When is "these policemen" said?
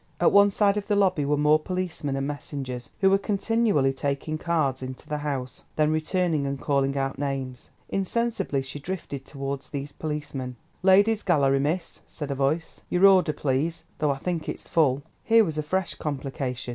9.69-10.55